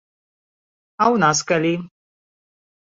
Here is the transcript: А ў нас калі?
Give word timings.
А 1.01 1.03
ў 1.13 1.23
нас 1.27 1.39
калі? 1.53 1.75